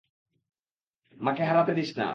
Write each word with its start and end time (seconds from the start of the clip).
মাকে 1.17 1.43
হারতে 1.45 1.73
দিস 1.73 1.89
না। 1.97 2.07